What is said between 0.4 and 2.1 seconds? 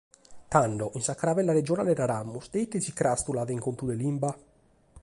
Tando, in sa Caravella regionale